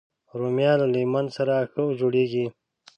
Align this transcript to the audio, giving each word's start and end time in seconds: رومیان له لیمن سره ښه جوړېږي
رومیان 0.39 0.77
له 0.81 0.87
لیمن 0.93 1.25
سره 1.37 1.53
ښه 1.71 1.83
جوړېږي 1.99 2.45